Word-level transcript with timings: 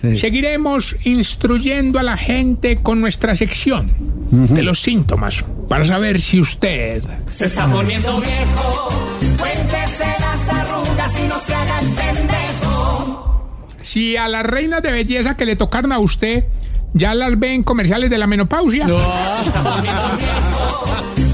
Sí. 0.00 0.18
Seguiremos 0.18 0.94
instruyendo 1.04 1.98
a 1.98 2.02
la 2.02 2.18
gente 2.18 2.76
con 2.82 3.00
nuestra 3.00 3.34
sección 3.34 3.90
de 4.30 4.62
los 4.62 4.82
síntomas 4.82 5.42
para 5.70 5.86
saber 5.86 6.20
si 6.20 6.38
usted 6.38 7.02
Se 7.28 7.46
está 7.46 7.66
poniendo 7.70 8.20
viejo, 8.20 8.88
cuéntese 9.38 10.04
las 10.20 10.48
arrugas 10.50 11.18
y 11.18 11.28
no 11.28 11.40
se 11.40 11.54
haga 11.54 11.78
el 11.78 11.88
pendejo. 11.88 13.48
si 13.80 14.16
a 14.18 14.28
las 14.28 14.44
reinas 14.44 14.82
de 14.82 14.92
belleza 14.92 15.34
que 15.34 15.46
le 15.46 15.56
tocaron 15.56 15.92
a 15.92 15.98
usted 15.98 16.44
ya 16.92 17.14
las 17.14 17.38
ve 17.38 17.54
en 17.54 17.62
comerciales 17.62 18.10
de 18.10 18.18
la 18.18 18.26
menopausia. 18.26 18.86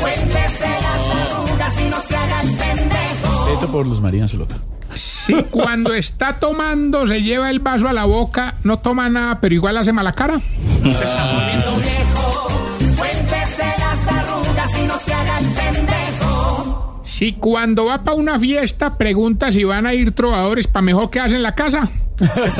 Cuéntese 0.00 0.68
las 0.68 1.16
arrugas 1.16 1.80
y 1.80 1.90
no 1.90 2.00
se 2.00 2.16
haga 2.16 2.40
el 2.42 2.48
pendejo. 2.48 3.48
Esto 3.54 3.72
por 3.72 3.86
Luz 3.86 4.00
María 4.00 4.28
Solota. 4.28 4.56
Si 4.94 5.34
cuando 5.44 5.94
está 5.94 6.38
tomando 6.38 7.06
se 7.06 7.22
lleva 7.22 7.48
el 7.50 7.60
vaso 7.60 7.88
a 7.88 7.92
la 7.92 8.04
boca, 8.04 8.54
no 8.64 8.78
toma 8.78 9.08
nada, 9.08 9.40
pero 9.40 9.54
igual 9.54 9.76
hace 9.76 9.92
mala 9.92 10.12
cara. 10.12 10.40
Se 10.82 10.90
está 10.90 11.32
poniendo 11.32 11.76
viejo, 11.76 12.48
cuéntese 12.96 13.64
las 13.78 14.08
arrugas 14.08 14.78
y 14.78 14.86
no 14.86 14.98
se 14.98 15.14
haga 15.14 15.38
el 15.38 15.46
pendejo. 15.46 17.00
Si 17.04 17.32
cuando 17.34 17.84
va 17.86 18.04
para 18.04 18.16
una 18.16 18.38
fiesta 18.38 18.98
pregunta 18.98 19.50
si 19.52 19.64
van 19.64 19.86
a 19.86 19.94
ir 19.94 20.12
trovadores 20.12 20.66
para 20.66 20.82
mejor 20.82 21.08
quedarse 21.10 21.36
en 21.36 21.42
la 21.42 21.54
casa. 21.54 21.88
Cuéntese 22.18 22.52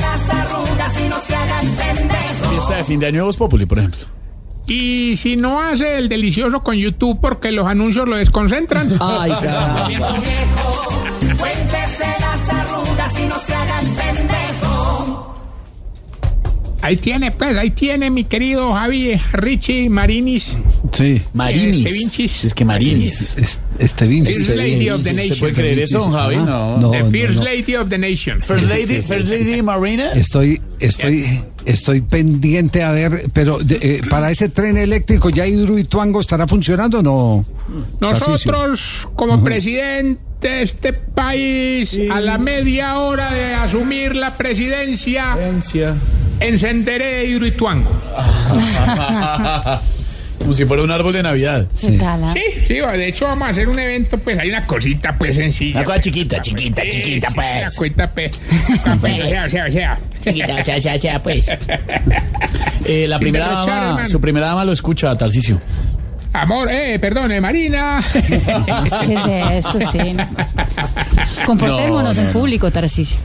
las 0.00 0.30
arrugas 0.30 1.00
y 1.00 1.08
no 1.08 1.20
se 1.20 1.36
haga 1.36 1.60
el 1.60 1.68
pendejo. 1.68 2.50
Fiesta 2.50 2.76
de 2.76 2.84
fin 2.84 3.00
de 3.00 3.06
año 3.06 3.16
de 3.18 3.22
Voz 3.22 3.36
Populi, 3.36 3.66
por 3.66 3.78
ejemplo. 3.78 4.06
Y 4.70 5.16
si 5.16 5.34
no 5.36 5.60
hace 5.60 5.98
el 5.98 6.08
delicioso 6.08 6.62
con 6.62 6.76
YouTube 6.76 7.18
porque 7.20 7.50
los 7.50 7.66
anuncios 7.66 8.08
lo 8.08 8.14
desconcentran. 8.14 8.88
Ay, 9.00 9.32
caramba. 9.32 9.88
Viejo, 9.88 10.88
cuéntese 11.40 12.06
las 12.20 12.48
arrugas 12.48 13.20
y 13.20 13.24
no 13.26 13.40
se 13.40 13.52
haga 13.52 13.80
el 13.80 13.86
pendejo. 13.88 14.59
Ahí 16.90 16.96
tiene, 16.96 17.30
pues, 17.30 17.56
ahí 17.56 17.70
tiene 17.70 18.10
mi 18.10 18.24
querido 18.24 18.72
Javi, 18.72 19.12
Richie, 19.32 19.88
Marinis, 19.88 20.58
Sí. 20.92 21.22
Marinis. 21.34 21.86
Este. 21.86 22.46
Es 22.48 22.52
que 22.52 22.64
Marinis. 22.64 23.36
Es- 23.36 23.60
Este 23.78 24.06
Vinci. 24.08 24.32
First 24.32 24.56
Lady 24.56 24.90
of 24.90 25.02
the 25.04 25.12
¿Se 25.12 25.14
puede 25.14 25.28
Nation. 25.30 25.54
creer 25.54 25.78
eso, 25.78 26.10
Javi? 26.10 26.36
No. 26.36 26.78
No, 26.78 26.90
The 26.90 27.04
First 27.04 27.36
no. 27.38 27.44
Lady 27.44 27.76
of 27.76 27.88
the 27.88 27.96
Nation. 27.98 28.42
First 28.42 28.68
Lady, 28.68 29.02
First 29.02 29.28
Lady 29.30 29.62
Marina. 29.62 30.10
Estoy, 30.14 30.60
estoy, 30.80 31.24
estoy 31.64 32.00
pendiente 32.00 32.82
a 32.82 32.90
ver, 32.90 33.26
pero 33.32 33.58
de- 33.58 33.76
eh, 33.80 34.00
para 34.10 34.30
ese 34.32 34.48
tren 34.48 34.76
eléctrico 34.76 35.30
ya 35.30 35.46
Hidroituango 35.46 36.20
estará 36.20 36.48
funcionando 36.48 36.98
o 36.98 37.02
no? 37.02 37.44
Nosotros, 38.00 39.06
como 39.14 39.44
presidente 39.44 40.20
de 40.40 40.62
este 40.62 40.92
país, 40.92 41.98
a 42.10 42.20
la 42.20 42.36
media 42.38 42.98
hora 42.98 43.32
de 43.32 43.54
asumir 43.54 44.16
la 44.16 44.36
presidencia, 44.36 45.36
encenderé 46.40 47.26
Hidroituango. 47.26 47.90
Como 50.38 50.54
si 50.54 50.64
fuera 50.64 50.82
un 50.82 50.90
árbol 50.90 51.12
de 51.12 51.22
Navidad. 51.22 51.66
Sí. 51.76 51.98
Sí, 52.32 52.42
sí, 52.66 52.74
de 52.76 53.08
hecho 53.08 53.26
vamos 53.26 53.48
a 53.48 53.50
hacer 53.50 53.68
un 53.68 53.78
evento, 53.78 54.16
pues 54.18 54.38
hay 54.38 54.48
una 54.48 54.66
cosita 54.66 55.14
pues 55.18 55.36
sencilla. 55.36 55.80
Una 55.80 55.84
cosa 55.84 56.00
chiquita, 56.00 56.40
chiquita, 56.40 56.82
chiquita, 56.90 57.28
sí, 57.28 57.34
pues. 57.34 57.60
Una 57.62 57.70
cuenta 57.76 58.10
pues. 58.10 58.40
O 58.86 59.00
sea, 59.00 59.44
o 59.46 59.50
sea, 59.50 59.66
o 59.68 59.70
sea. 59.72 59.98
Chiquita, 60.22 60.62
ya, 60.62 60.78
ya, 60.78 60.96
ya, 60.96 61.22
pues. 61.22 61.46
Eh, 62.86 63.06
la 63.06 63.18
primera 63.18 63.46
dama, 63.46 64.08
su 64.08 64.20
primera 64.20 64.46
dama 64.46 64.64
lo 64.64 64.72
escucha, 64.72 65.14
Tarcicio. 65.16 65.60
Amor, 66.32 66.68
eh, 66.70 66.98
perdone, 66.98 67.40
Marina. 67.40 68.02
¿Qué 68.12 69.14
es 69.14 69.66
esto? 69.66 69.78
Sí. 69.92 70.14
no. 70.14 70.26
Comportémonos 71.46 72.16
No, 72.16 72.22
no, 72.22 72.28
en 72.28 72.32
no. 72.32 72.32
público, 72.32 72.70
Tarcisio. 72.70 73.18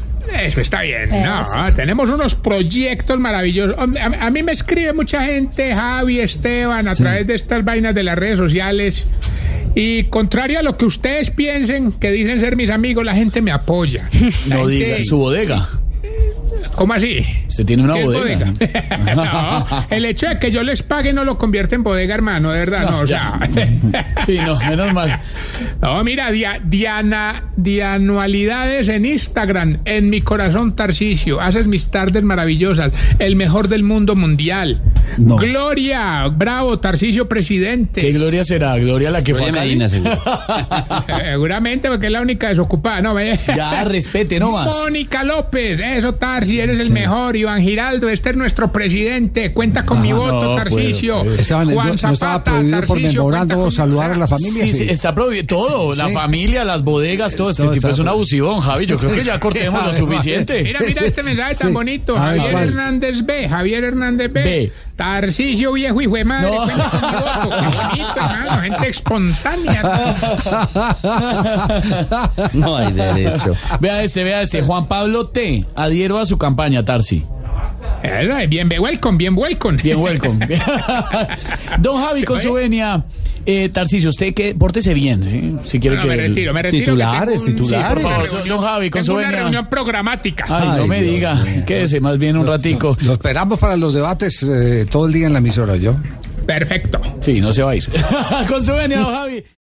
Eso 0.45 0.61
está 0.61 0.81
bien. 0.81 1.09
No, 1.09 1.41
Eso 1.41 1.63
sí. 1.65 1.73
tenemos 1.75 2.09
unos 2.09 2.35
proyectos 2.35 3.19
maravillosos. 3.19 3.75
A, 3.77 4.25
a 4.25 4.29
mí 4.31 4.43
me 4.43 4.51
escribe 4.51 4.93
mucha 4.93 5.23
gente, 5.25 5.73
Javi, 5.73 6.19
Esteban, 6.19 6.87
a 6.87 6.95
través 6.95 7.27
de 7.27 7.35
estas 7.35 7.63
vainas 7.65 7.93
de 7.95 8.03
las 8.03 8.17
redes 8.17 8.37
sociales. 8.37 9.05
Y 9.77 10.03
contrario 10.05 10.59
a 10.59 10.63
lo 10.63 10.77
que 10.77 10.85
ustedes 10.85 11.31
piensen, 11.31 11.91
que 11.91 12.11
dicen 12.11 12.39
ser 12.39 12.55
mis 12.55 12.69
amigos, 12.69 13.03
la 13.03 13.13
gente 13.13 13.41
me 13.41 13.51
apoya. 13.51 14.07
La 14.47 14.55
No 14.55 14.67
gente- 14.67 14.71
diga, 14.71 14.97
su 15.03 15.17
bodega. 15.17 15.67
¿Cómo 16.75 16.93
así? 16.93 17.25
Usted 17.47 17.65
tiene 17.65 17.83
una 17.83 17.93
¿Qué 17.93 17.99
es 18.01 18.05
bodega. 18.05 18.45
no, 19.15 19.65
el 19.89 20.05
hecho 20.05 20.27
de 20.27 20.39
que 20.39 20.51
yo 20.51 20.63
les 20.63 20.83
pague 20.83 21.13
no 21.13 21.23
lo 21.23 21.37
convierte 21.37 21.75
en 21.75 21.83
bodega, 21.83 22.13
hermano, 22.15 22.51
de 22.51 22.59
verdad, 22.59 22.89
no, 22.89 22.99
o 22.99 23.07
sea. 23.07 23.39
Sí, 24.25 24.39
no, 24.45 24.57
menos 24.59 24.93
mal. 24.93 25.19
No, 25.81 26.03
mira, 26.03 26.31
dia- 26.31 26.59
Diana, 26.63 27.43
dianualidades 27.55 28.89
en 28.89 29.05
Instagram, 29.05 29.77
en 29.85 30.09
mi 30.09 30.21
corazón 30.21 30.75
Tarcisio, 30.75 31.39
haces 31.41 31.67
mis 31.67 31.87
tardes 31.91 32.23
maravillosas, 32.23 32.91
el 33.19 33.35
mejor 33.35 33.67
del 33.67 33.83
mundo 33.83 34.15
mundial. 34.15 34.81
No. 35.17 35.37
Gloria, 35.37 36.27
bravo, 36.31 36.79
Tarcisio 36.79 37.27
presidente. 37.29 38.01
¿Qué 38.01 38.11
gloria 38.11 38.43
será? 38.43 38.77
¿Gloria 38.77 39.09
la 39.11 39.23
que 39.23 39.33
fue 39.33 39.49
a 39.49 39.51
Cali? 39.51 39.79
Seguramente 41.31 41.89
porque 41.89 42.07
es 42.07 42.11
la 42.11 42.21
única 42.21 42.49
desocupada, 42.49 43.01
no. 43.01 43.15
Ya, 43.55 43.83
respete, 43.85 44.39
no 44.39 44.51
más. 44.51 44.67
Mónica 44.67 45.23
López, 45.23 45.79
eso 45.79 46.15
Tarsi, 46.15 46.59
eres 46.59 46.79
el 46.79 46.91
mejor. 46.91 47.35
Iván 47.35 47.61
Giraldo, 47.61 48.09
este 48.09 48.31
es 48.31 48.35
nuestro 48.35 48.71
presidente. 48.71 49.51
Cuenta 49.51 49.85
con 49.85 50.01
mi 50.01 50.11
voto, 50.13 50.49
no, 50.49 50.55
Tarcisio. 50.55 51.23
pues, 51.23 51.39
Esteban, 51.41 51.71
Juan 51.71 51.87
¿no, 51.87 51.93
no 51.93 52.13
estaba 52.13 52.33
Zapata, 52.33 52.51
prohibido 52.51 52.81
por 52.85 52.99
memorando 53.01 53.71
saludar 53.71 54.11
a 54.11 54.15
la 54.15 54.27
familia? 54.27 54.67
Sí, 54.67 54.73
sí, 54.73 54.85
está 54.89 55.13
prohibido 55.13 55.45
todo, 55.47 55.93
la 55.95 56.09
familia, 56.09 56.63
las 56.63 56.83
bodegas, 56.83 57.35
todo. 57.35 57.49
Este 57.51 57.63
Todo 57.63 57.71
tipo 57.71 57.87
es 57.87 57.99
un 57.99 58.07
abusivo, 58.07 58.59
Javi. 58.59 58.85
Yo 58.85 58.97
creo 58.97 59.15
que 59.15 59.23
ya 59.23 59.39
cortemos 59.39 59.85
lo 59.85 59.93
suficiente. 59.93 60.63
Mira, 60.63 60.79
mira 60.85 61.05
este 61.05 61.23
mensaje 61.23 61.55
tan 61.55 61.69
Sí. 61.69 61.73
bonito. 61.73 62.15
Javier. 62.15 62.55
Hernández 62.55 63.25
B. 63.25 63.47
Javier 63.49 63.83
Hernández 63.83 64.31
B. 64.31 64.43
B. 64.43 64.71
Tarcisio 64.95 65.73
viejo 65.73 66.01
y 66.01 66.07
de 66.07 66.23
madre. 66.23 66.51
No. 66.51 66.63
cuenta 66.63 66.89
con 66.89 67.01
mi 67.01 67.11
voto. 67.11 67.49
Qué 67.49 67.77
bonito, 67.77 68.15
hermano. 68.15 68.61
Gente 68.61 68.89
espontánea. 68.89 69.81
No 72.53 72.77
hay 72.77 72.91
derecho. 72.93 73.53
Vea 73.79 74.03
este, 74.03 74.23
vea 74.23 74.41
este. 74.41 74.61
Juan 74.61 74.87
Pablo 74.87 75.27
T. 75.27 75.65
Adhiero 75.75 76.17
a 76.17 76.25
su 76.25 76.37
campaña, 76.37 76.83
Tarsi. 76.83 77.25
Bien, 78.47 78.69
welcome, 78.79 79.17
bien, 79.17 79.37
welcome. 79.37 79.81
Bien, 79.81 79.99
welcome. 79.99 80.47
Don 81.79 82.01
Javi, 82.01 82.23
con 82.23 82.39
su 82.39 82.53
venia. 82.53 83.03
Eh, 83.45 83.69
Tarcisio, 83.69 84.09
usted 84.09 84.33
que 84.33 84.55
pórtese 84.55 84.93
bien, 84.93 85.23
¿sí? 85.23 85.55
Si 85.65 85.79
quiere 85.79 85.97
No, 85.97 86.01
que. 86.03 86.07
me 86.07 86.15
retiro, 86.17 86.53
me 86.53 86.61
retiro. 86.63 86.83
que 86.85 86.91
Titulares, 86.91 87.43
tengo 87.43 87.57
un- 87.59 87.63
titulares. 87.63 87.97
Sí, 88.03 88.09
Por 88.09 88.27
favor, 88.27 88.47
don 88.47 88.61
Javi, 88.61 88.89
con 88.89 89.01
tengo 89.01 89.05
su 89.05 89.13
una 89.19 89.27
venia. 89.27 89.41
reunión 89.43 89.67
programática. 89.69 90.45
Ay, 90.49 90.67
no 90.77 90.83
Ay, 90.83 90.89
me 90.89 91.01
Dios 91.03 91.13
diga. 91.15 91.35
mío. 91.35 91.63
Quédese 91.65 91.99
más 91.99 92.17
bien 92.17 92.37
un 92.37 92.47
ratico. 92.47 92.97
Lo 93.01 93.13
esperamos 93.13 93.59
para 93.59 93.77
los 93.77 93.93
debates 93.93 94.41
eh, 94.43 94.87
todo 94.89 95.05
el 95.07 95.13
día 95.13 95.27
en 95.27 95.33
la 95.33 95.39
emisora, 95.39 95.75
¿yo? 95.75 95.95
Perfecto. 96.45 97.01
Sí, 97.19 97.41
no 97.41 97.51
se 97.53 97.63
va 97.63 97.71
a 97.71 97.75
ir. 97.75 97.85
con 98.47 98.63
su 98.65 98.71
venia, 98.73 98.99
don 98.99 99.13
Javi. 99.13 99.43